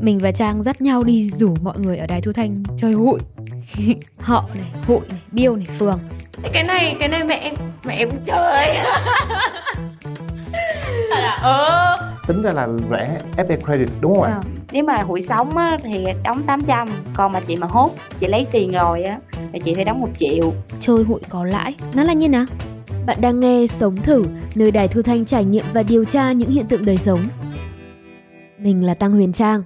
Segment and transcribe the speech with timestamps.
[0.00, 3.20] Mình và Trang dắt nhau đi rủ mọi người ở Đài Thu Thanh chơi hụi.
[4.18, 5.98] Họ này, hụi này, Biêu này, Phường.
[6.52, 8.66] Cái này cái này mẹ em mẹ em chơi.
[11.10, 11.96] À, ờ.
[12.26, 14.30] Tính ra là rẻ FA credit đúng không ạ?
[14.32, 14.40] À.
[14.72, 17.90] Nếu mà hụi sống á, thì đóng 800 Còn mà chị mà hốt
[18.20, 19.18] chị lấy tiền rồi á
[19.52, 20.52] thì chị phải đóng 1 triệu.
[20.80, 22.44] Chơi hụi có lãi Nó là như nào?
[23.06, 26.50] Bạn đang nghe Sống Thử Nơi Đài Thu Thanh trải nghiệm và điều tra những
[26.50, 27.20] hiện tượng đời sống.
[28.58, 29.62] Mình là Tăng Huyền Trang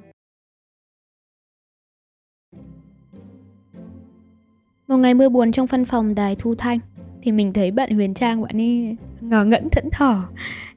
[4.88, 6.79] Một ngày mưa buồn trong văn phòng Đài Thu Thanh
[7.23, 10.23] thì mình thấy bạn Huyền Trang bạn ấy ngờ ngẫn thẫn thờ.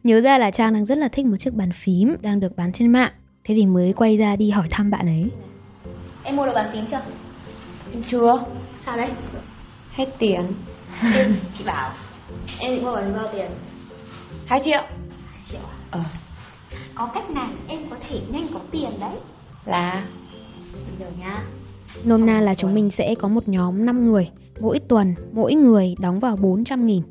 [0.04, 2.72] Nhớ ra là Trang đang rất là thích một chiếc bàn phím đang được bán
[2.72, 3.12] trên mạng.
[3.44, 5.30] Thế thì mới quay ra đi hỏi thăm bạn ấy.
[6.24, 7.02] Em mua được bàn phím chưa?
[7.94, 8.46] Em chưa.
[8.86, 9.10] Sao đấy?
[9.92, 10.42] Hết tiền.
[11.14, 11.92] em, chị bảo
[12.60, 13.52] em định mua bàn phím bao tiền?
[14.46, 14.82] 2 triệu.
[15.32, 15.78] 2 triệu à?
[15.92, 16.04] Ờ.
[16.96, 19.16] Có cách này em có thể nhanh có tiền đấy.
[19.66, 20.06] Là
[20.74, 21.44] Bây giờ nhá,
[22.04, 25.96] Nôm na là chúng mình sẽ có một nhóm 5 người Mỗi tuần mỗi người
[26.00, 27.02] đóng vào 400 nghìn.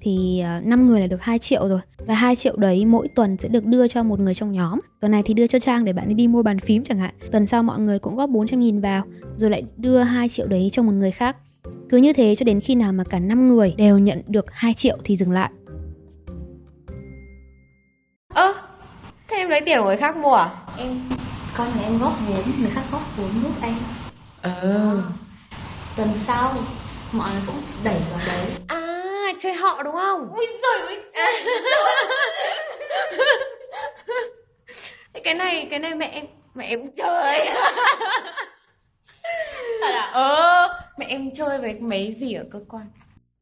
[0.00, 3.36] Thì 5 ờ, người là được 2 triệu rồi Và 2 triệu đấy mỗi tuần
[3.40, 4.80] sẽ được đưa cho một người trong nhóm.
[5.00, 7.14] Tuần này thì đưa cho Trang để bạn ấy đi mua bàn phím chẳng hạn.
[7.32, 9.02] Tuần sau mọi người cũng góp 400 nghìn vào
[9.36, 11.36] Rồi lại đưa 2 triệu đấy cho một người khác.
[11.88, 14.74] Cứ như thế cho đến khi nào mà cả 5 người đều nhận được 2
[14.74, 15.50] triệu thì dừng lại.
[18.34, 18.62] Ơ, à,
[19.28, 20.50] thế em lấy tiền của người khác mua à?
[20.78, 21.08] Em,
[21.56, 24.05] con nhà em góp vốn, người khác góp vốn giúp anh
[24.62, 25.02] Ừ
[25.96, 26.54] Tuần sau
[27.12, 28.50] mọi người cũng đẩy vào đấy.
[28.68, 30.32] À chơi họ đúng không?
[30.34, 31.02] Ui giời ơi.
[35.24, 37.46] Cái này cái này mẹ em mẹ em chơi.
[39.80, 40.10] Thật à?
[40.12, 42.86] Ờ Mẹ em chơi với mấy gì ở cơ quan?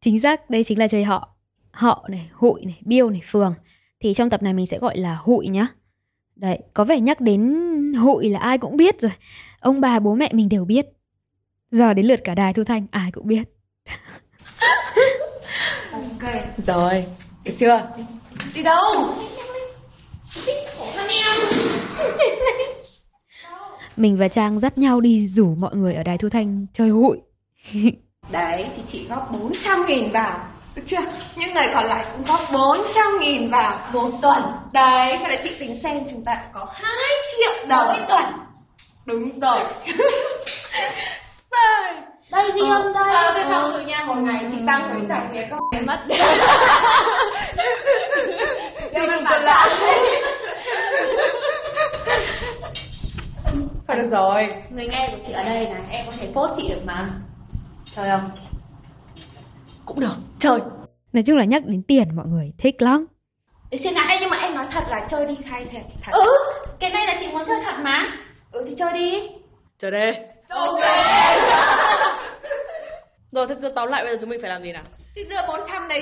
[0.00, 1.28] Chính xác, đây chính là chơi họ.
[1.70, 3.54] Họ này, hụi này, biêu này, phường.
[4.00, 5.66] Thì trong tập này mình sẽ gọi là hụi nhá.
[6.36, 7.54] Đấy, có vẻ nhắc đến
[7.94, 9.12] hụi là ai cũng biết rồi.
[9.60, 10.86] Ông bà bố mẹ mình đều biết.
[11.70, 13.42] Giờ đến lượt cả đài thu thanh ai cũng biết.
[15.92, 16.32] Ok
[16.66, 17.06] Rồi,
[17.44, 17.88] được chưa?
[18.54, 19.14] Đi đâu?
[23.96, 27.18] Mình và Trang dắt nhau đi rủ mọi người ở đài thu thanh chơi hụi
[28.30, 31.00] Đấy thì chị góp 400 nghìn vào Được chưa?
[31.36, 34.42] Những người còn lại cũng góp 400 nghìn vào một tuần.
[34.72, 36.92] Đấy, thế là chị tính xem chúng ta có 2
[37.36, 37.86] triệu đồng.
[37.86, 38.24] Mỗi tuần?
[39.06, 39.58] Đúng rồi.
[41.50, 41.94] Đây,
[42.32, 43.14] đây gì ờ, không đây?
[43.14, 45.98] Ờ, thế xong rồi nha, một ngày chị tăng với trải nghiệm có cái mất.
[48.92, 49.70] Đây mình còn lại.
[53.88, 56.68] Thôi được rồi Người nghe của chị ở đây này, em có thể phốt chị
[56.68, 57.06] được mà.
[57.96, 58.30] Chơi không?
[59.84, 60.60] Cũng được, chơi
[61.12, 63.06] Nói chung là nhắc đến tiền mọi người thích lắm.
[63.70, 66.12] Xin lại nhưng mà em nói thật là chơi đi khai thật, thật.
[66.12, 66.30] Ừ,
[66.80, 68.02] cái này là chị muốn chơi thật mà.
[68.52, 69.28] Ừ thì chơi đi.
[69.78, 69.98] Chơi đi.
[70.48, 70.80] Ok.
[73.32, 74.82] Rồi thế tóm lại bây giờ chúng mình phải làm gì nào?
[75.14, 76.00] Thì đưa 400 đấy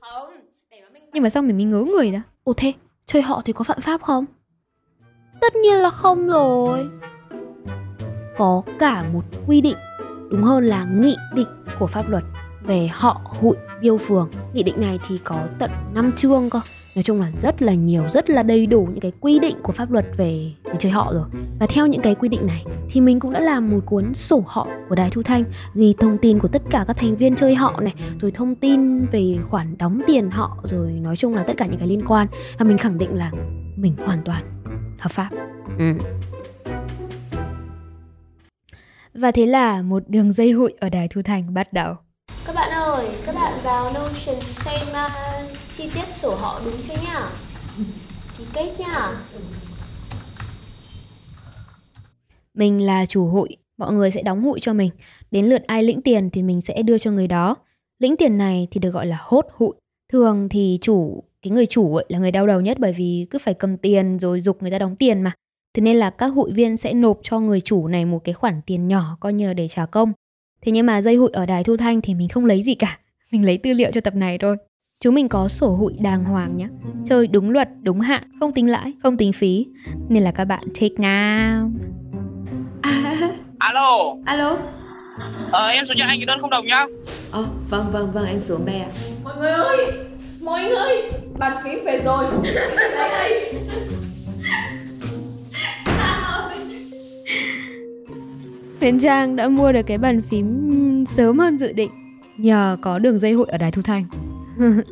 [0.00, 0.30] Không?
[0.70, 2.18] Để mà mình Nhưng mà sao mình mới ngớ người đó.
[2.44, 2.72] Ồ thế,
[3.06, 4.24] chơi họ thì có phạm pháp không?
[5.40, 6.88] Tất nhiên là không rồi.
[8.38, 9.76] Có cả một quy định
[10.30, 11.48] Đúng hơn là nghị định
[11.78, 12.24] của pháp luật
[12.62, 14.30] về họ hụi biêu phường.
[14.54, 16.60] Nghị định này thì có tận 5 chương cơ.
[16.94, 19.72] Nói chung là rất là nhiều, rất là đầy đủ những cái quy định của
[19.72, 21.24] pháp luật về, về chơi họ rồi.
[21.60, 24.44] Và theo những cái quy định này thì mình cũng đã làm một cuốn sổ
[24.46, 25.44] họ của Đài Thu Thanh
[25.74, 29.06] Ghi thông tin của tất cả các thành viên chơi họ này Rồi thông tin
[29.06, 32.26] về khoản đóng tiền họ Rồi nói chung là tất cả những cái liên quan.
[32.58, 33.30] Và mình khẳng định là
[33.76, 34.62] mình hoàn toàn
[34.98, 35.30] hợp pháp.
[35.78, 35.92] Ừ.
[39.14, 41.94] Và thế là một đường dây hụi ở Đài Thu Thanh bắt đầu
[42.50, 45.12] các bạn ơi, các bạn vào Notion xem uh,
[45.72, 47.30] chi tiết sổ họ đúng chưa nhá
[48.38, 49.12] Ký kết nhá
[52.54, 54.90] Mình là chủ hụi, mọi người sẽ đóng hụi cho mình.
[55.30, 57.56] Đến lượt ai lĩnh tiền thì mình sẽ đưa cho người đó.
[57.98, 59.74] Lĩnh tiền này thì được gọi là hốt hụi.
[60.12, 63.38] Thường thì chủ, cái người chủ ấy là người đau đầu nhất bởi vì cứ
[63.38, 65.32] phải cầm tiền rồi dục người ta đóng tiền mà.
[65.74, 68.60] Thế nên là các hụi viên sẽ nộp cho người chủ này một cái khoản
[68.66, 70.12] tiền nhỏ coi như là để trả công.
[70.62, 72.98] Thế nhưng mà dây hụi ở đài thu thanh thì mình không lấy gì cả.
[73.32, 74.56] Mình lấy tư liệu cho tập này thôi.
[75.00, 76.68] Chúng mình có sổ hụi đàng hoàng nhé.
[77.06, 79.66] Chơi đúng luật, đúng hạn, không tính lãi, không tính phí.
[80.08, 81.70] Nên là các bạn take nào.
[83.58, 84.56] Alo Alo
[85.52, 86.86] Ờ em xuống nhận anh cái đơn không đồng nhá
[87.30, 88.88] Ờ vâng vâng vâng em xuống đây ạ
[89.24, 89.92] Mọi người ơi
[90.42, 90.96] Mọi người
[91.38, 92.24] Bàn phím về rồi
[92.76, 93.52] Đây đây
[98.80, 101.90] Huyền Trang đã mua được cái bàn phím sớm hơn dự định
[102.36, 104.04] nhờ có đường dây hụi ở Đài Thu Thanh.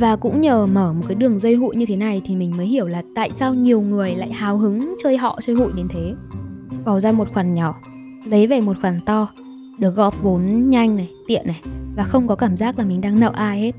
[0.00, 2.66] Và cũng nhờ mở một cái đường dây hụi như thế này thì mình mới
[2.66, 6.14] hiểu là tại sao nhiều người lại hào hứng chơi họ chơi hụi đến thế.
[6.84, 7.74] Bỏ ra một khoản nhỏ,
[8.24, 9.28] lấy về một khoản to,
[9.78, 11.60] được góp vốn nhanh này, tiện này
[11.96, 13.72] và không có cảm giác là mình đang nợ ai hết.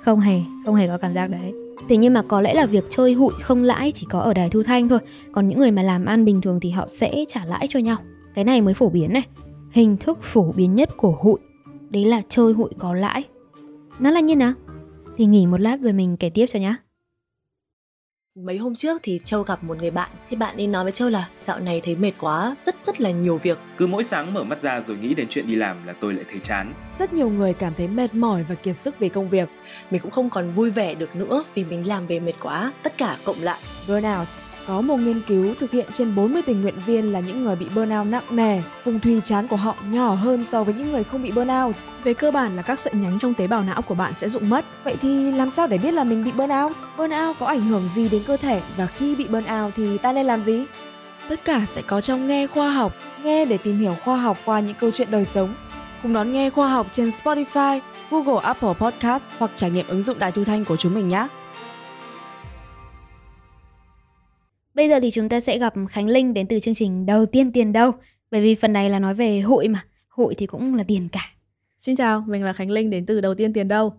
[0.00, 1.54] Không hề, không hề có cảm giác đấy.
[1.88, 4.50] Thế nhưng mà có lẽ là việc chơi hụi không lãi chỉ có ở đài
[4.50, 4.98] thu thanh thôi
[5.32, 7.96] Còn những người mà làm ăn bình thường thì họ sẽ trả lãi cho nhau
[8.36, 9.26] cái này mới phổ biến này.
[9.70, 11.38] Hình thức phổ biến nhất của hụi.
[11.90, 13.24] Đấy là chơi hụi có lãi.
[13.98, 14.52] Nó là như nào?
[15.16, 16.76] Thì nghỉ một lát rồi mình kể tiếp cho nhá.
[18.34, 21.10] Mấy hôm trước thì Châu gặp một người bạn Thì bạn ấy nói với Châu
[21.10, 23.58] là dạo này thấy mệt quá, rất rất là nhiều việc.
[23.76, 26.24] Cứ mỗi sáng mở mắt ra rồi nghĩ đến chuyện đi làm là tôi lại
[26.30, 26.72] thấy chán.
[26.98, 29.48] Rất nhiều người cảm thấy mệt mỏi và kiệt sức vì công việc.
[29.90, 32.98] Mình cũng không còn vui vẻ được nữa vì mình làm về mệt quá Tất
[32.98, 33.60] cả cộng lại.
[33.88, 34.28] Burnout
[34.66, 37.66] có một nghiên cứu thực hiện trên 40 tình nguyện viên là những người bị
[37.74, 38.62] burnout nặng nề.
[38.84, 41.76] Vùng thùy chán của họ nhỏ hơn so với những người không bị burnout.
[42.04, 44.48] Về cơ bản là các sợi nhánh trong tế bào não của bạn sẽ rụng
[44.48, 44.64] mất.
[44.84, 46.72] Vậy thì làm sao để biết là mình bị burnout?
[46.98, 50.26] Burnout có ảnh hưởng gì đến cơ thể và khi bị burnout thì ta nên
[50.26, 50.64] làm gì?
[51.28, 52.92] Tất cả sẽ có trong Nghe Khoa học.
[53.22, 55.54] Nghe để tìm hiểu khoa học qua những câu chuyện đời sống.
[56.02, 57.80] Cùng đón Nghe Khoa học trên Spotify,
[58.10, 61.26] Google Apple Podcast hoặc trải nghiệm ứng dụng đài thu thanh của chúng mình nhé.
[64.76, 67.52] Bây giờ thì chúng ta sẽ gặp Khánh Linh đến từ chương trình Đầu tiên
[67.52, 67.92] tiền đâu.
[68.30, 71.20] Bởi vì phần này là nói về hụi mà Hụi thì cũng là tiền cả.
[71.78, 73.92] Xin chào, mình là Khánh Linh đến từ Đầu tiên tiền đâu.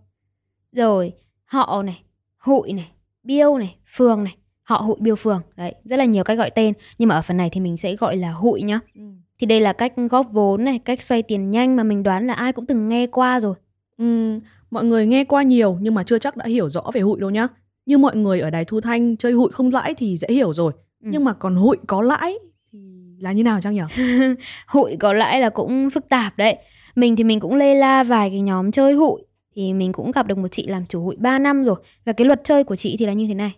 [0.71, 1.13] Rồi,
[1.45, 2.01] họ này,
[2.38, 2.91] hụi này,
[3.24, 5.41] biêu này, phường này Họ hụi biêu phường.
[5.56, 6.74] Đấy, rất là nhiều cách gọi tên.
[6.97, 8.80] Nhưng mà ở phần này thì mình sẽ gọi là hụi nhá.
[8.95, 9.01] Ừ.
[9.39, 12.33] Thì đây là cách góp vốn này, cách xoay tiền nhanh mà mình đoán là
[12.33, 13.56] ai cũng từng nghe qua rồi.
[13.97, 14.39] Ừ,
[14.71, 17.30] Mọi người nghe qua nhiều nhưng mà chưa chắc đã hiểu rõ về hụi đâu
[17.30, 17.47] nhá
[17.87, 20.73] như mọi người ở đài thu thanh chơi hụi không lãi thì dễ hiểu rồi.
[21.03, 21.09] Ừ.
[21.11, 22.33] nhưng mà còn hụi có lãi
[22.71, 22.79] thì
[23.19, 23.81] là như nào chăng nhỉ
[24.67, 26.57] hụi có lãi là cũng phức tạp đấy.
[26.95, 29.21] Mình thì mình cũng lê la vài cái nhóm chơi hụi.
[29.55, 31.75] Thì mình cũng gặp được một chị làm chủ hụi 3 năm rồi.
[32.05, 33.55] Và cái luật chơi của chị thì là như thế này.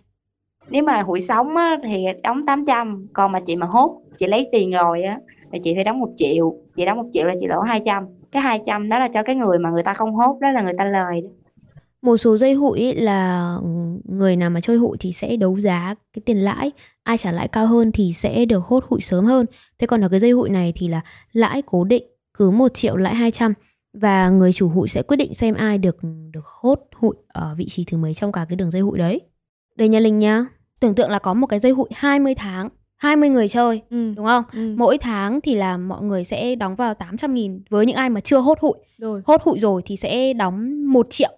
[0.68, 4.48] Nếu mà hụi sống á, thì đóng 800 còn mà chị mà hốt chị lấy
[4.52, 5.18] tiền rồi á
[5.52, 6.56] thì chị phải đóng một triệu.
[6.76, 9.58] Chị đóng một triệu là chị lỗ 200 cái 200 đó là cho cái người
[9.58, 11.28] mà người ta không hốt đó là người ta lời đó
[12.02, 13.56] một số dây hụi là
[14.04, 16.70] người nào mà chơi hụi thì sẽ đấu giá cái tiền lãi
[17.02, 19.46] ai trả lãi cao hơn thì sẽ được hốt hụi sớm hơn
[19.78, 21.00] thế còn ở cái dây hụi này thì là
[21.32, 22.04] lãi cố định
[22.34, 23.54] cứ 1 triệu lãi 200
[23.92, 25.96] và người chủ hụi sẽ quyết định xem ai được
[26.32, 29.20] được hốt hụi ở vị trí thứ mấy trong cả cái đường dây hụi đấy
[29.76, 30.46] đây nha Linh nhá
[30.80, 32.68] tưởng tượng là có một cái dây hụi 20 tháng
[33.00, 34.14] 20 người chơi ừ.
[34.16, 34.44] đúng không?
[34.52, 34.74] Ừ.
[34.76, 38.20] Mỗi tháng thì là mọi người sẽ đóng vào 800 nghìn với những ai mà
[38.20, 38.72] chưa hốt hụi.
[38.98, 39.22] Rồi.
[39.24, 41.30] Hốt hụi rồi thì sẽ đóng 1 triệu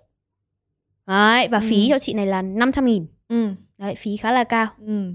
[1.13, 1.91] Đấy, và phí ừ.
[1.91, 3.07] cho chị này là 500 nghìn.
[3.29, 3.49] Ừ.
[3.79, 4.67] Đấy, phí khá là cao.
[4.87, 5.13] Ừ.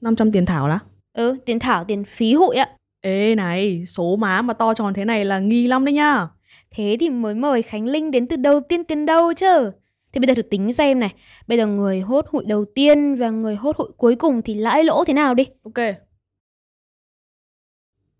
[0.00, 0.78] 500 tiền thảo lá
[1.12, 2.68] Ừ, tiền thảo, tiền phí hụi ạ.
[3.00, 6.28] Ê này, số má mà to tròn thế này là nghi lắm đấy nhá.
[6.70, 9.70] Thế thì mới mời Khánh Linh đến từ đầu tiên tiền đâu chứ?
[10.12, 11.14] Thì bây giờ thử tính xem này.
[11.46, 14.84] Bây giờ người hốt hụi đầu tiên và người hốt hụi cuối cùng thì lãi
[14.84, 15.46] lỗ thế nào đi?
[15.64, 15.84] Ok.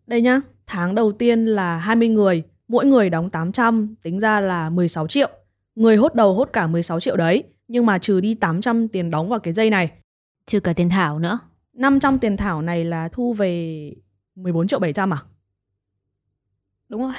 [0.06, 2.42] Đây nhá, tháng đầu tiên là 20 người
[2.72, 5.30] Mỗi người đóng 800, tính ra là 16 triệu
[5.74, 9.28] Người hốt đầu hốt cả 16 triệu đấy, nhưng mà trừ đi 800 tiền đóng
[9.28, 9.90] vào cái dây này.
[10.46, 11.38] Trừ cả tiền thảo nữa.
[11.72, 13.92] 500 tiền thảo này là thu về
[14.34, 15.18] 14 triệu 700 à?
[16.88, 17.12] Đúng rồi.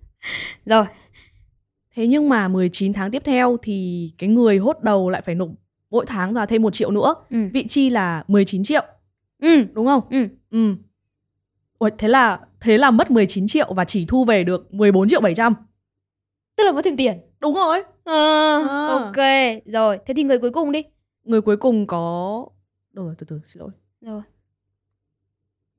[0.66, 0.84] rồi.
[1.94, 5.48] Thế nhưng mà 19 tháng tiếp theo thì cái người hốt đầu lại phải nộp
[5.90, 7.14] mỗi tháng là thêm 1 triệu nữa.
[7.30, 7.38] Ừ.
[7.52, 8.82] Vị chi là 19 triệu.
[9.42, 9.64] Ừ.
[9.72, 10.00] Đúng không?
[10.10, 10.28] Ừ.
[10.50, 10.74] Ừ.
[11.78, 15.20] Ủa, thế là thế là mất 19 triệu và chỉ thu về được 14 triệu
[15.20, 15.54] 700.
[16.56, 17.18] Tức là mất thêm tiền.
[17.44, 17.82] Đúng rồi.
[18.04, 18.86] À, à.
[18.86, 19.16] Ok,
[19.64, 19.98] rồi.
[20.06, 20.82] Thế thì người cuối cùng đi.
[21.24, 22.46] Người cuối cùng có...
[22.92, 23.70] Rồi, từ từ, xin lỗi.
[24.00, 24.22] Rồi.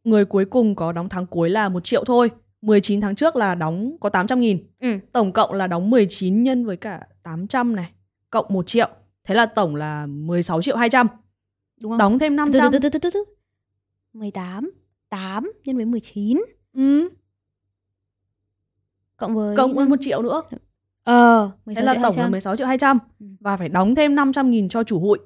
[0.04, 2.32] Người cuối cùng có đóng tháng cuối là 1 triệu thôi.
[2.62, 4.68] 19 tháng trước là đóng có 800 nghìn.
[4.80, 4.90] Ừ.
[5.12, 7.92] Tổng cộng là đóng 19 nhân với cả 800 này.
[8.30, 8.90] Cộng 1 triệu.
[9.24, 11.08] Thế là tổng là 16 triệu 200.
[11.78, 11.98] Đúng không?
[11.98, 12.72] Đóng thêm 500.
[12.72, 13.24] Từ từ từ từ từ.
[14.14, 14.72] 18.
[15.10, 16.42] 8 nhân với 19.
[16.74, 17.10] Ừ.
[19.18, 19.58] Cộng với...
[19.58, 20.42] Cộng với 1 triệu nữa.
[21.06, 22.24] Ờ, Thế là tổng 200.
[22.24, 23.26] là 16 triệu 200 ừ.
[23.40, 25.18] Và phải đóng thêm 500 nghìn cho chủ hụi.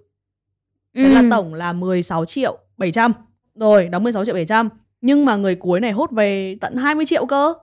[0.96, 1.14] Thế ừ.
[1.14, 3.14] là tổng là 16 triệu 700
[3.56, 4.70] Rồi, đóng 16 triệu 700
[5.02, 7.54] Nhưng mà người cuối này hốt về tận 20 triệu cơ.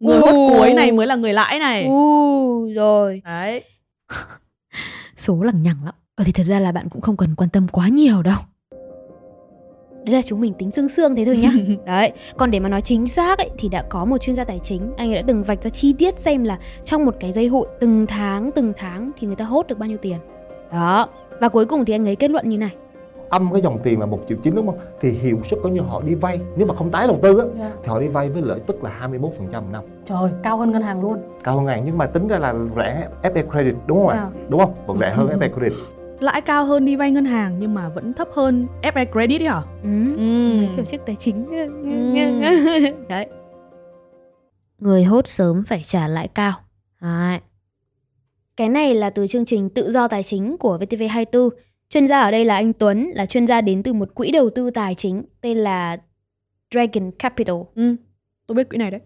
[0.00, 0.24] Người uh.
[0.24, 1.86] hốt cuối này mới là người lãi này.
[1.88, 3.22] Uh, Rồi.
[3.24, 3.64] Đấy.
[5.16, 5.94] Số lằng nhằng lắm.
[6.14, 8.38] Ờ thì thật ra là bạn cũng không cần quan tâm quá nhiều đâu
[10.10, 11.50] Đấy là chúng mình tính xương xương thế thôi nhá.
[11.86, 14.58] Đấy Còn để mà nói chính xác ấy, thì đã có một chuyên gia tài
[14.58, 17.46] chính Anh ấy đã từng vạch ra chi tiết xem là Trong một cái dây
[17.46, 20.16] hụi từng tháng từng tháng Thì người ta hốt được bao nhiêu tiền.
[20.72, 21.08] Đó
[21.40, 22.70] Và cuối cùng thì anh ấy kết luận như này.
[23.28, 24.78] Âm cái dòng tiền là một triệu chín đúng không?
[25.00, 27.44] Thì hiệu suất coi như họ đi vay nếu mà không tái đầu tư á
[27.58, 27.70] Dạ.
[27.82, 29.20] thì họ đi vay với lợi tức là 21%
[29.52, 29.84] một năm.
[30.08, 31.18] Trời, cao hơn ngân hàng luôn.
[31.44, 34.16] cao hơn ngàn nhưng mà tính ra là rẻ FA Credit đúng không ạ?
[34.34, 34.40] Dạ.
[34.48, 34.74] đúng không?
[34.86, 35.72] Vẫn rẻ hơn FA Credit
[36.20, 39.48] Lãi cao hơn đi vay ngân hàng nhưng mà vẫn thấp hơn FA Credit ấy
[39.48, 39.62] hả?
[39.82, 40.16] Ừ.
[40.16, 40.66] Ừ.
[40.76, 41.46] Tổ chức tài chính
[43.08, 43.26] đấy
[44.80, 46.52] người hốt sớm phải trả lãi cao
[47.00, 47.40] đấy.
[48.56, 51.48] cái này là từ chương trình tự do tài chính của VTV24
[51.90, 54.50] chuyên gia ở đây là anh Tuấn là chuyên gia đến từ một quỹ đầu
[54.50, 55.96] tư tài chính tên là
[56.70, 57.96] Dragon Capital Ừ,
[58.46, 59.00] tôi biết quỹ này đấy.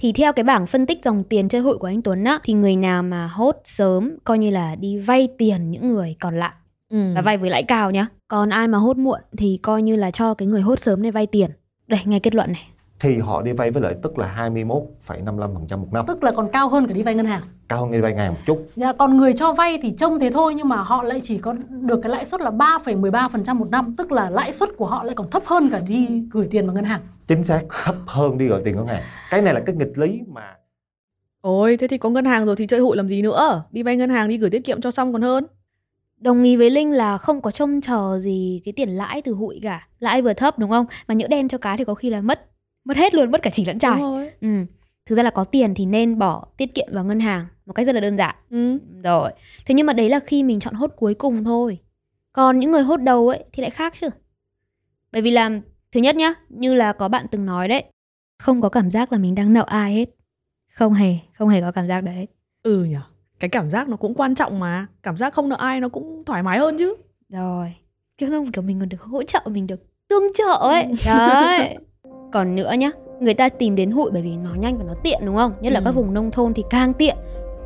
[0.00, 2.52] Thì theo cái bảng phân tích dòng tiền chơi hụi của anh Tuấn á thì
[2.52, 6.52] người nào mà hốt sớm coi như là đi vay tiền những người còn lại
[6.90, 7.12] Ừ.
[7.14, 8.06] và vay với lãi cao nhá.
[8.28, 11.10] Còn ai mà hốt muộn thì coi như là cho cái người hốt sớm này
[11.12, 11.50] vay tiền.
[11.86, 12.68] Đây, nghe kết luận này.
[13.00, 16.68] Thì họ đi vay với lợi tức là 21,55% một năm Tức là còn cao
[16.68, 17.42] hơn cả đi vay ngân hàng.
[17.68, 20.30] cao hơn đi vay ngàn một chút Dạ, còn người cho vay thì trông thế
[20.30, 23.94] thôi nhưng mà họ lại chỉ có được cái lãi suất là 3,13% một năm,
[23.98, 26.74] tức là lãi suất của họ lại còn thấp hơn cả đi gửi tiền vào
[26.74, 27.00] ngân hàng.
[27.26, 30.20] chính xác thấp hơn đi gọi tiền ngân hàng cái này là cái nghịch lý
[30.28, 30.56] mà
[31.40, 33.62] Ôi, thế thì có ngân hàng rồi thì chơi hụi làm gì nữa?
[33.70, 35.46] Đi vay ngân hàng đi gửi tiết kiệm cho xong còn hơn.
[36.18, 39.60] Đồng ý với Linh là không có trông chờ gì cái tiền lãi từ hụi
[39.62, 39.88] cả.
[39.98, 40.86] Lãi vừa thấp đúng không?
[41.08, 42.49] Mà nhỡ đen cho cá thì có khi là mất
[42.84, 44.00] mất hết luôn, mất cả chỉ lẫn trải.
[44.40, 44.48] Ừ.
[45.06, 47.86] Thực ra là có tiền thì nên bỏ tiết kiệm vào ngân hàng một cách
[47.86, 48.34] rất là đơn giản.
[48.50, 48.78] Ừ.
[49.04, 49.32] Rồi.
[49.66, 51.78] Thế nhưng mà đấy là khi mình chọn hốt cuối cùng thôi.
[52.32, 54.08] Còn những người hốt đầu ấy thì lại khác chứ.
[55.12, 55.50] Bởi vì là
[55.92, 57.84] thứ nhất nhá, như là có bạn từng nói đấy,
[58.38, 60.08] không có cảm giác là mình đang nợ ai hết.
[60.72, 62.26] Không hề, không hề có cảm giác đấy.
[62.62, 62.96] Ừ nhỉ.
[63.40, 64.86] Cái cảm giác nó cũng quan trọng mà.
[65.02, 66.94] Cảm giác không nợ ai nó cũng thoải mái hơn chứ.
[67.28, 67.74] Rồi.
[68.18, 70.86] Kiểu không kiểu mình còn được hỗ trợ, mình được tương trợ ấy.
[71.06, 71.76] Đấy.
[72.32, 75.18] Còn nữa nhá, người ta tìm đến hụi bởi vì nó nhanh và nó tiện
[75.24, 75.52] đúng không?
[75.60, 75.84] Nhất là Ừ.
[75.84, 77.16] các vùng nông thôn thì càng tiện.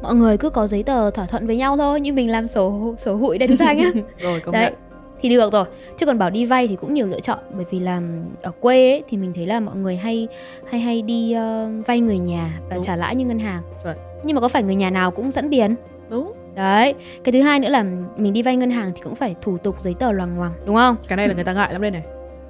[0.02, 2.94] Mọi người cứ có giấy tờ thỏa thuận với nhau thôi, như mình làm sổ
[2.99, 3.90] sổ hụi đây chúng ta nhá.
[4.21, 4.75] Rồi, công Đấy, nhận.
[5.21, 5.64] thì được rồi.
[5.99, 8.00] Chứ còn bảo đi vay thì cũng nhiều lựa chọn bởi vì là
[8.42, 10.28] ở quê ấy, thì mình thấy là mọi người hay
[10.71, 12.85] hay hay đi ờ, vay người nhà và Đúng.
[12.85, 13.62] trả lãi như ngân hàng.
[13.83, 13.97] Chuẩn.
[14.25, 15.75] Nhưng mà có phải người nhà nào cũng dẫn tiền?
[16.11, 16.33] Đúng.
[16.54, 16.94] Đấy,
[17.25, 17.85] cái thứ hai nữa là
[18.16, 20.76] mình đi vay ngân hàng thì cũng phải thủ tục giấy tờ loằng ngoằng, đúng
[20.76, 20.97] không?
[21.09, 22.02] Cái này là người ta ngại lắm đây này.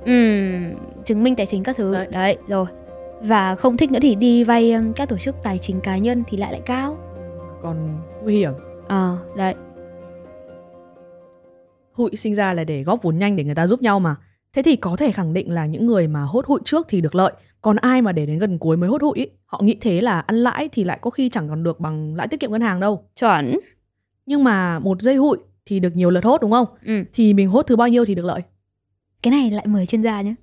[0.04, 1.92] Ừm, chứng minh tài chính các thứ.
[1.92, 2.08] Đấy.
[2.10, 2.36] Đấy.
[2.48, 2.66] rồi.
[3.20, 6.22] Và không thích nữa thì đi vay um, các tổ chức tài chính cá nhân
[6.26, 6.98] thì lại lại cao.
[7.62, 8.52] Còn nguy hiểm.
[8.88, 9.54] Ờ, đấy.
[11.92, 14.16] Hụi sinh ra là để góp vốn nhanh để người ta giúp nhau mà.
[14.52, 17.14] Thế thì có thể khẳng định là những người mà hốt hụi trước thì được
[17.14, 17.32] lợi.
[17.60, 20.20] Còn ai mà để đến gần cuối mới hốt hụi ý, họ nghĩ thế là
[20.20, 22.80] ăn lãi thì lại có khi chẳng còn được bằng lãi tiết kiệm ngân hàng
[22.80, 23.04] đâu.
[23.20, 23.58] Chuẩn.
[24.26, 26.66] Nhưng mà một giây hụi thì được nhiều lượt hốt đúng không?
[26.86, 27.04] Ừ.
[27.12, 28.40] Thì mình hốt thứ bao nhiêu thì được lợi.
[29.24, 30.34] Cái này lại mời chuyên gia nhé.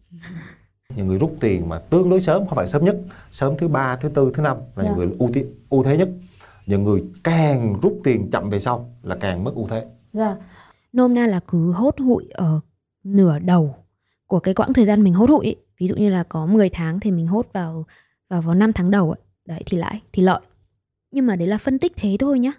[0.95, 2.97] những người rút tiền mà tương đối sớm không phải sớm nhất
[3.31, 4.97] sớm thứ ba thứ tư thứ năm là những Dạ.
[4.97, 6.09] người ưu tiên ưu thế nhất
[6.65, 10.35] những người càng rút tiền chậm về sau là càng mất ưu thế Dạ.
[10.93, 12.59] Nôm na là cứ hốt hụi ở
[13.03, 13.75] nửa đầu
[14.27, 15.55] của cái quãng thời gian mình hốt hụi ấy.
[15.79, 17.85] Ví dụ như là có 10 tháng thì mình hốt vào
[18.29, 19.19] vào vào 5 tháng đầu ấy.
[19.45, 20.39] Đấy thì lãi, thì lợi.
[21.11, 22.51] Nhưng mà đấy là phân tích thế thôi nhá.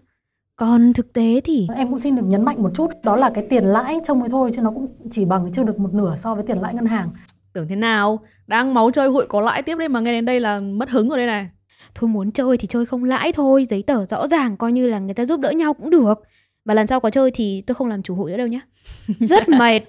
[0.56, 3.46] Còn thực tế thì Em cũng xin được nhấn mạnh một chút, đó là cái
[3.50, 6.34] tiền lãi trông ấy thôi chứ nó cũng chỉ bằng chưa được một nửa so
[6.34, 7.10] với tiền lãi ngân hàng.
[7.52, 8.20] Tưởng thế nào?
[8.46, 11.08] Đang máu chơi hụi có lãi tiếp đấy mà nghe đến đây là mất hứng
[11.08, 11.48] rồi đây này.
[11.94, 14.98] thôi muốn chơi thì chơi không lãi thôi, giấy tờ rõ ràng coi như là
[14.98, 16.22] người ta giúp đỡ nhau cũng được.
[16.64, 18.60] Và lần sau có chơi thì tôi không làm chủ hụi nữa đâu nhá.
[19.20, 19.80] Rất mệt.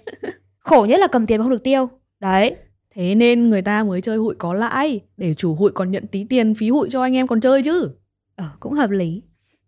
[0.60, 1.90] Khổ nhất là cầm tiền mà không được tiêu.
[2.20, 2.56] Đấy.
[2.96, 6.24] Thế nên người ta mới chơi hụi có lãi để chủ hụi còn nhận tí
[6.24, 7.90] tiền phí hụi cho anh em còn chơi chứ.
[8.36, 9.22] Ờ, cũng hợp lý.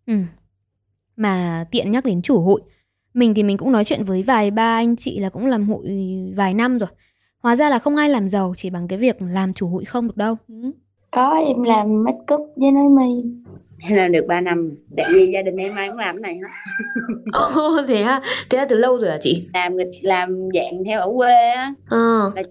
[0.06, 0.14] Ừ.
[1.16, 2.60] Mà tiện nhắc đến chủ hụi.
[3.14, 5.88] Mình thì mình cũng nói chuyện với vài ba anh chị là cũng làm hụi
[6.36, 6.88] vài năm rồi.
[7.42, 10.06] Hóa ra là không ai làm giàu chỉ bằng cái việc làm chủ hụi không
[10.06, 10.36] được đâu.
[11.10, 13.30] Có em làm make up với nói mi
[13.82, 16.34] Em làm được 3 năm Tại vì gia đình em ai cũng làm cái này
[16.34, 16.48] hết
[17.32, 18.20] Ồ, thế à?
[18.50, 19.48] Thế là từ lâu rồi hả chị?
[19.54, 22.32] Làm làm dạng theo ở quê á Ờ.
[22.34, 22.42] là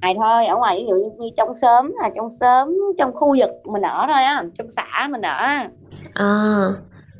[0.00, 3.50] này thôi ở ngoài ví dụ như trong xóm là trong xóm trong khu vực
[3.72, 5.68] mình ở thôi á trong xã mình ở á.
[6.14, 6.66] À.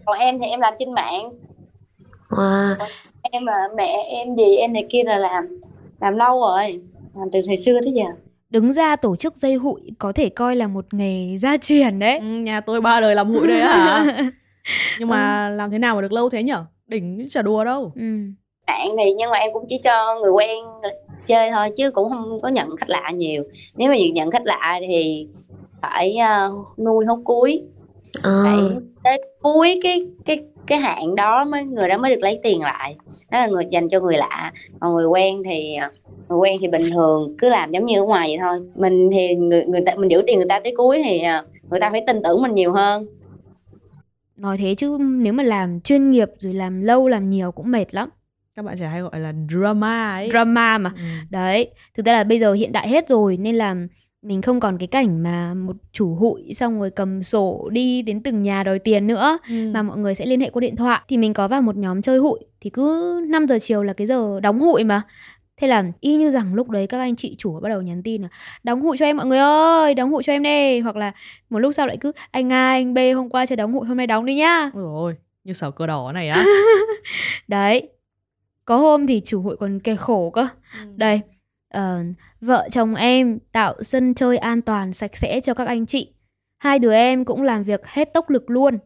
[0.07, 1.31] còn em thì em làm trên mạng
[2.31, 2.75] Wow.
[3.23, 5.61] em là mẹ em gì em này kia là làm
[6.01, 6.81] làm lâu rồi
[7.15, 8.05] làm từ thời xưa tới giờ
[8.51, 12.19] Đứng ra tổ chức dây hụi có thể coi là một nghề gia truyền đấy.
[12.19, 14.05] Ừ, nhà tôi ba đời làm hụi đây á hả?
[14.99, 16.65] Nhưng mà làm thế nào mà được lâu thế nhở?
[16.87, 17.93] Đỉnh chứ chả đùa đâu.
[17.97, 18.03] Ừ.
[18.67, 20.59] bạn thì nhưng mà em cũng chỉ cho người quen
[21.27, 23.45] chơi thôi chứ cũng không có nhận khách lạ nhiều
[23.77, 25.29] nếu mà nhận khách lạ thì
[25.83, 27.63] phải ờ, nuôi hốt cuối
[28.23, 28.59] phải
[29.05, 32.97] tới cuối cái cái cái hạn đó mới người đó mới được lấy tiền lại.
[33.31, 34.53] Đó là người dành cho người lạ.
[34.81, 35.89] Còn người quen thì ờ,
[36.29, 38.69] người quen thì bình thường cứ làm giống như ở ngoài vậy thôi.
[38.75, 41.81] Mình thì người người ta mình giữ tiền người ta tới cuối thì ờ, người
[41.81, 43.07] ta phải tin tưởng mình nhiều hơn.
[44.37, 47.95] Nói thế chứ nếu mà làm chuyên nghiệp rồi làm lâu làm nhiều cũng mệt
[47.95, 48.09] lắm.
[48.55, 50.29] các bạn trẻ hay gọi là drama ấy.
[50.31, 50.93] Drama mà.
[51.31, 53.75] Đấy thực ra là bây giờ hiện đại hết rồi nên là
[54.26, 58.23] mình không còn cái cảnh mà một chủ hụi xong rồi cầm sổ đi đến
[58.23, 59.71] từng nhà đòi tiền nữa Ừ.
[59.75, 61.00] mà mọi người sẽ liên hệ qua điện thoại.
[61.09, 64.06] Thì mình có vào một nhóm chơi hụi thì cứ 5 giờ chiều là cái
[64.06, 65.02] giờ đóng hụi mà.
[65.61, 68.23] Thế là y như rằng lúc đấy các anh chị chủ bắt đầu nhắn tin
[68.23, 68.28] là
[68.62, 71.12] đóng hụi cho em mọi người ơi đóng hụi cho em đi hoặc là
[71.50, 73.97] một lúc sau lại cứ anh A anh B hôm qua chưa đóng hụi hôm
[73.97, 74.71] nay đóng đi nhá.
[74.75, 75.14] Ôi ôi,
[75.45, 76.45] như sở cờ đỏ này á.
[77.49, 77.88] Đấy.
[78.64, 80.49] Có hôm thì chủ hụi còn kể khổ cơ.
[80.97, 81.21] Đây
[81.69, 81.99] ờ,
[82.41, 86.13] Vợ chồng em tạo sân chơi an toàn sạch sẽ cho các anh chị.
[86.59, 88.79] Hai đứa em cũng làm việc hết tốc lực luôn.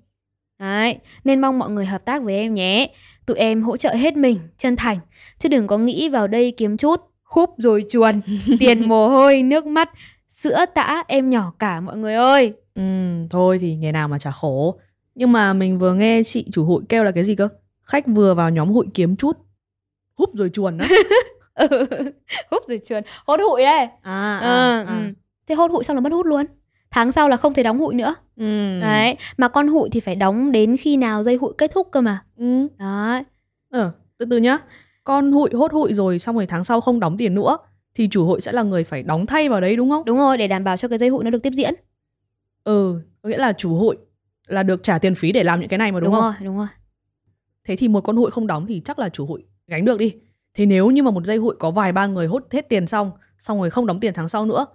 [0.59, 2.95] Đấy Nên mong mọi người hợp tác với em nhé.
[3.27, 4.99] Tụi em hỗ trợ hết mình, chân thành.
[5.39, 8.21] Chứ đừng có nghĩ vào đây kiếm chút Húp rồi chuồn
[8.59, 9.91] Tiền mồ hôi, nước mắt
[10.29, 12.53] Sữa tã em nhỏ cả mọi người ơi.
[12.75, 12.83] Ừ,
[13.31, 14.81] thôi thì ngày nào mà chả khổ.
[15.15, 17.49] Nhưng mà mình vừa nghe chị chủ hụi kêu là cái gì cơ?
[17.83, 19.37] Khách vừa vào nhóm hụi kiếm chút
[20.19, 20.85] húp rồi chuồn đó
[21.54, 21.69] Ừ,
[22.50, 23.88] hút rồi chuồn hốt hụi đây.
[24.02, 25.12] À, Ờ, ừ.
[25.49, 26.47] thế hốt hụi xong là mất hút luôn.
[26.90, 28.14] Tháng sau là không thể đóng hụi nữa.
[28.37, 28.80] Ừ.
[28.80, 32.00] đấy mà con hụi thì phải đóng đến khi nào dây hụi kết thúc cơ
[32.00, 32.25] mà.
[32.37, 32.69] Ừ.
[32.78, 33.23] đấy.
[33.71, 34.59] Ờ từ từ nhá.
[35.04, 37.57] Con hụi hốt hụi rồi xong rồi tháng sau không đóng tiền nữa
[37.95, 40.04] thì chủ hụi sẽ là người phải đóng thay vào đấy đúng không?
[40.04, 41.75] Đúng rồi để đảm bảo cho cái dây hụi nó được tiếp diễn.
[42.64, 43.97] Ừ có nghĩa là chủ hụi
[44.47, 46.23] là được trả tiền phí để làm những cái này mà đúng, đúng không?
[46.23, 46.66] rồi đúng rồi.
[47.64, 50.14] Thế thì một con hụi không đóng thì chắc là chủ hụi gánh được đi
[50.54, 53.11] thế nếu như mà một dây hụi có vài ba người hốt hết tiền xong
[53.38, 54.66] xong rồi không đóng tiền tháng sau nữa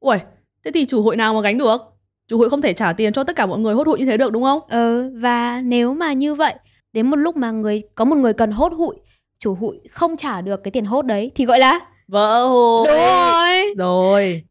[0.00, 0.16] ui
[0.64, 1.80] thế thì chủ hụi nào mà gánh được?
[2.28, 4.16] Chủ hụi không thể trả tiền cho tất cả mọi người hốt hụi như thế
[4.16, 4.60] được đúng không?
[4.68, 6.54] Ừ và nếu mà như vậy
[6.92, 8.96] đến một lúc mà người có một người cần hốt hụi
[9.38, 12.86] chủ hụi không trả được cái tiền hốt đấy thì gọi là vỡ hụi.
[12.86, 13.74] Đúng rồi.
[13.76, 14.44] Rồi.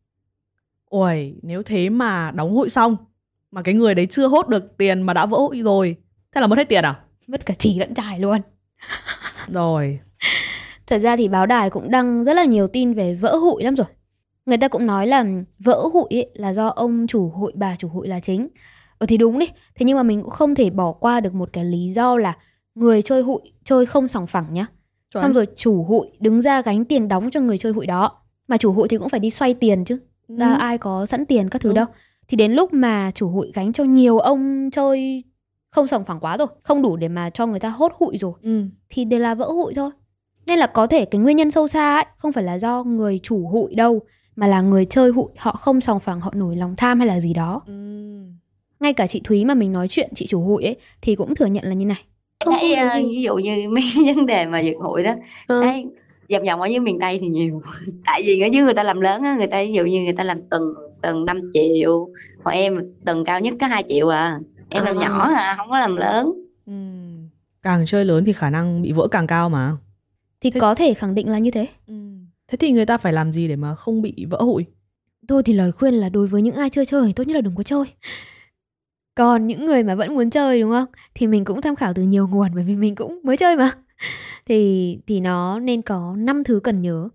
[0.89, 2.97] Ui nếu thế mà đóng hụi xong
[3.51, 5.95] mà cái người đấy chưa hốt được tiền mà đã vỡ hụi rồi
[6.35, 6.99] thế là mất hết tiền à?
[7.27, 8.41] Mất cả chỉ lẫn trải luôn.
[9.47, 9.99] Rồi
[10.89, 13.75] Thật ra thì báo đài cũng đăng rất là nhiều tin về vỡ hụi lắm
[13.75, 13.87] rồi.
[14.45, 15.25] Người ta cũng nói là
[15.59, 18.47] vỡ hụi ấy là do ông chủ hụi bà chủ hụi là chính.
[18.99, 19.45] Ừ thì đúng đi.
[19.47, 22.37] Thế nhưng mà mình cũng không thể bỏ qua được một cái lý do là
[22.75, 24.65] người chơi hụi chơi không sòng phẳng nhá.
[25.13, 25.23] Chuẩn.
[25.23, 28.11] Xong rồi chủ hụi đứng ra gánh tiền đóng cho người chơi hụi đó.
[28.47, 29.99] Mà chủ hụi thì cũng phải đi xoay tiền chứ.
[30.27, 31.75] Đã ai có sẵn tiền các thứ Đúng.
[31.75, 31.85] đâu.
[32.27, 35.23] Thì đến lúc mà chủ hụi gánh cho nhiều ông chơi
[35.69, 38.33] không sòng phẳng quá rồi, không đủ để mà cho người ta hốt hụi rồi
[38.41, 38.63] ừ.
[38.89, 39.91] thì đều là vỡ hụi thôi.
[40.49, 43.19] Nên là có thể cái nguyên nhân sâu xa ấy không phải là do người
[43.23, 44.01] chủ hụi đâu
[44.35, 47.19] mà là người chơi hụi họ không sòng phẳng họ nổi lòng tham hay là
[47.19, 47.61] gì đó.
[48.79, 51.45] Ngay cả chị Thúy mà mình nói chuyện chị chủ hụi ấy thì cũng thừa
[51.45, 52.03] nhận là như này.
[52.45, 55.15] thấy ờ, ví dụ như mấy cái vấn đề mà giật hụi đó
[55.47, 55.61] Ừ.
[55.63, 55.85] thấy
[56.33, 57.61] vòng vòng ở dưới miền Tây thì nhiều
[58.05, 60.13] tại vì ở dưới người ta làm lớn á người ta ví dụ như người
[60.17, 60.61] ta làm tuần
[61.01, 62.09] tuần 5 triệu
[62.43, 65.01] còn em tuần cao nhất có 2 triệu à em làm À.
[65.03, 66.31] nhỏ à không có làm lớn
[67.61, 69.71] càng chơi lớn thì khả năng bị vỡ càng cao mà
[70.41, 71.67] Thì có thể khẳng định là như thế.
[72.47, 74.65] thế thì người ta phải làm gì để mà không bị vỡ hụi
[75.27, 77.55] Tôi thì lời khuyên là đối với những ai chưa chơi tốt nhất là đừng
[77.55, 77.83] có chơi.
[79.15, 80.85] Còn những người mà vẫn muốn chơi đúng không?
[81.15, 83.71] Thì mình cũng tham khảo từ nhiều nguồn bởi vì mình cũng mới chơi mà.
[84.45, 87.09] Thì thì nó nên có 5 thứ cần nhớ.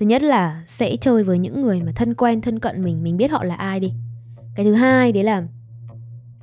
[0.00, 3.16] Thứ nhất là sẽ chơi với những người mà thân quen thân cận mình, mình
[3.16, 3.92] biết họ là ai đi.
[4.56, 5.42] Cái thứ hai đấy là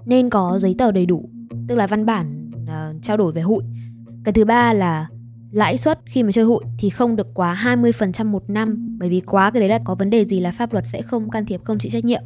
[0.06, 1.30] nên có giấy tờ đầy đủ,
[1.68, 3.64] tức là văn bản ờ, trao đổi về hụi.
[4.24, 5.08] Cái thứ ba là
[5.52, 9.20] lãi suất khi mà chơi hụi thì không được quá 20% một năm bởi vì
[9.20, 11.62] quá cái đấy là có vấn đề gì là pháp luật sẽ không can thiệp
[11.64, 12.24] không chịu trách nhiệm.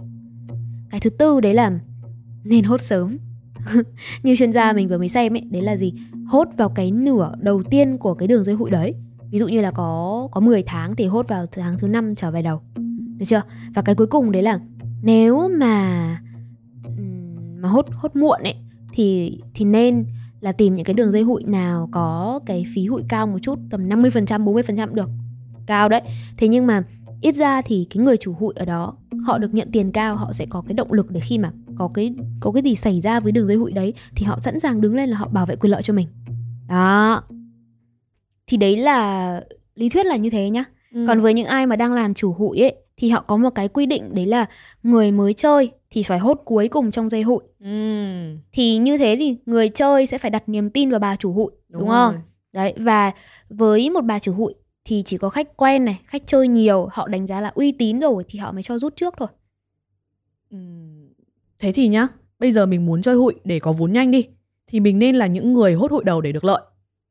[0.89, 1.79] Cái thứ tư đấy là
[2.43, 3.17] nên hốt sớm.
[4.23, 5.93] Như chuyên gia mình vừa mới xem ấy, đấy là gì?
[6.27, 8.95] Hốt vào cái nửa đầu tiên của cái đường dây hụi đấy.
[9.31, 12.31] Ví dụ như là có có 10 tháng thì hốt vào tháng thứ năm trở
[12.31, 12.61] về đầu.
[13.17, 13.41] Được chưa?
[13.75, 14.59] Và cái cuối cùng đấy là
[15.01, 16.19] nếu mà
[17.59, 18.55] mà hốt hốt muộn ấy
[18.93, 20.05] thì thì nên
[20.43, 23.59] là tìm những cái đường dây hụi nào có cái phí hụi cao một chút
[23.69, 25.09] tầm 50% 40% được.
[25.65, 26.01] Cao đấy.
[26.37, 26.83] Thế nhưng mà
[27.21, 28.93] ít ra thì cái người chủ hụi ở đó
[29.25, 31.89] họ được nhận tiền cao họ sẽ có cái động lực để khi mà có
[31.93, 34.81] cái có cái gì xảy ra với đường dây hụi đấy thì họ sẵn sàng
[34.81, 36.07] đứng lên là họ bảo vệ quyền lợi cho mình.
[36.69, 37.23] Đó.
[38.47, 39.41] Thì đấy là
[39.75, 40.63] lý thuyết là như thế nhá.
[40.93, 41.05] Ừ.
[41.07, 43.67] Còn với những ai mà đang làm chủ hụi ấy thì họ có một cái
[43.67, 44.45] quy định đấy là
[44.83, 47.39] người mới chơi thì phải hốt cuối cùng trong dây hụi.
[48.51, 51.51] Thì như thế thì người chơi sẽ phải đặt niềm tin vào bà chủ hụi,
[51.69, 52.13] đúng, Đúng không?
[52.13, 52.21] rồi.
[52.53, 53.11] Đấy và
[53.49, 54.53] với một bà chủ hụi
[54.85, 57.99] thì chỉ có khách quen này, khách chơi nhiều, họ đánh giá là uy tín
[57.99, 59.27] rồi thì họ mới cho rút trước thôi.
[61.59, 62.07] Thế thì nhá,
[62.39, 64.27] bây giờ mình muốn chơi hụi để có vốn nhanh đi
[64.67, 66.61] thì mình nên là những người hốt hụi đầu để được lợi.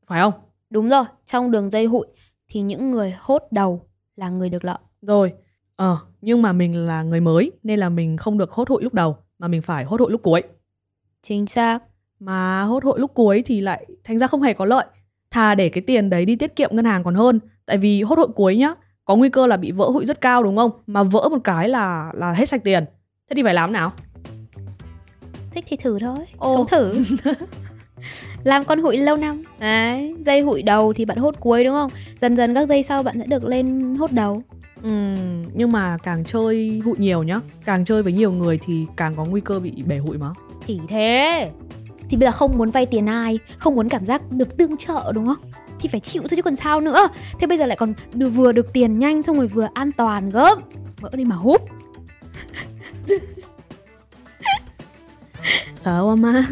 [0.07, 0.33] Phải không?
[0.71, 2.07] Đúng rồi, trong đường dây hụi
[2.49, 4.79] thì những người hốt đầu là người được lợi.
[5.03, 5.33] Rồi.
[5.77, 8.95] Ờ, nhưng mà mình là người mới nên là mình không được hốt hụi lúc
[8.95, 10.43] đầu mà mình phải hốt hụi lúc cuối.
[11.23, 11.79] Chính xác.
[12.21, 14.85] Mà hốt hụi lúc cuối thì lại thành ra không hề có lợi.
[15.31, 17.41] thà để cái tiền đấy đi tiết kiệm ngân hàng còn hơn.
[17.67, 20.43] Tại vì hốt hụi cuối nhá có nguy cơ là bị vỡ hụi rất cao
[20.43, 20.71] đúng không?
[20.87, 22.85] Mà vỡ một cái là là hết sạch tiền.
[23.31, 23.93] Thế thì phải làm nào?
[25.51, 26.19] Thích thì thử thôi.
[26.39, 26.57] Ồ.
[26.57, 27.03] sống thử.
[28.45, 29.43] Làm con hụi lâu năm.
[29.61, 31.91] Đấy dây hụi đầu thì bạn hốt cuối đúng không?
[32.21, 34.43] Dần dần các dây sau bạn sẽ được lên hốt đầu
[35.55, 39.25] Nhưng mà càng chơi hụi nhiều nhá càng chơi với nhiều người thì càng có
[39.25, 40.31] nguy cơ bị bể hụi mà.
[40.67, 41.51] Thì thế
[42.09, 45.13] thì bây giờ không muốn vay tiền ai không muốn cảm giác được tương trợ
[45.15, 45.37] đúng không?
[45.81, 47.09] Thì phải chịu thôi chứ còn sao nữa.
[47.41, 50.31] Thế bây giờ lại còn được vừa được tiền nhanh xong rồi vừa an toàn
[50.31, 50.59] gớm.
[51.01, 51.69] Vỡ đi mà húp.
[55.75, 56.45] Sợ quá ma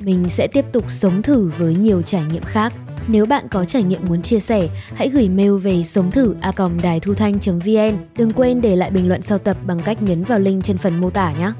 [0.00, 2.72] Mình sẽ tiếp tục sống thử với nhiều trải nghiệm khác.
[3.08, 6.52] Nếu bạn có trải nghiệm muốn chia sẻ, hãy gửi mail về sống thử a
[6.82, 7.96] đài thu thanh vn.
[8.16, 11.00] Đừng quên để lại bình luận sau tập bằng cách nhấn vào link trên phần
[11.00, 11.52] mô tả nhé.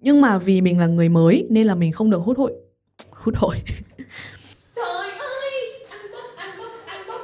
[0.00, 2.52] nhưng mà vì mình là người mới nên là mình không được hút hụi
[3.10, 3.56] hút hụi
[4.76, 5.52] Trời ơi!
[5.90, 7.20] Ăn bốc, ăn bốc, ăn bốc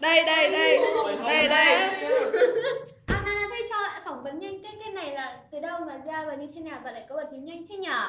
[0.00, 0.78] đây đây đây.
[1.28, 2.01] Đây đây
[5.52, 7.76] từ đâu mà ra và như thế nào bạn lại có bàn phím nhanh thế
[7.76, 8.08] nhở?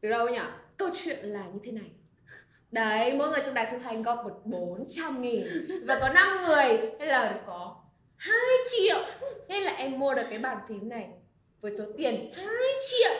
[0.00, 0.38] Từ đâu nhỉ?
[0.76, 1.90] Câu chuyện là như thế này
[2.70, 5.46] Đấy, mỗi người trong đài thực hành góp một 400 nghìn
[5.86, 7.76] Và có 5 người Nên là có
[8.16, 8.34] 2
[8.70, 8.96] triệu
[9.48, 11.08] Nên là em mua được cái bàn phím này
[11.60, 12.46] Với số tiền 2
[12.86, 13.12] triệu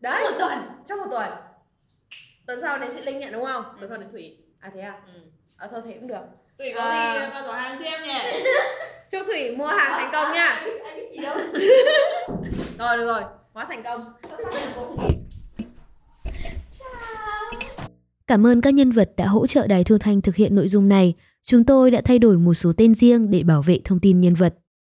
[0.00, 1.30] Đấy Trong một tuần Trong một tuần
[2.46, 3.64] Tuần sau đến chị Linh nhận đúng không?
[3.80, 5.00] Tuần sau đến Thủy À thế à?
[5.14, 5.20] Ừ
[5.56, 6.22] À thôi thế cũng được
[6.58, 7.14] Thủy có À.
[7.24, 8.42] gì vào giỏ hàng cho em nhỉ?
[9.10, 10.48] Chúc Thủy mua hàng thành công nha.
[10.84, 11.38] Anh biết gì đâu.
[12.78, 14.00] Rồi được rồi, quá thành công.
[18.26, 20.88] Cảm ơn các nhân vật đã hỗ trợ Đài Thu Thanh thực hiện nội dung
[20.88, 21.14] này.
[21.42, 24.34] Chúng tôi đã thay đổi một số tên riêng để bảo vệ thông tin nhân
[24.34, 24.54] vật.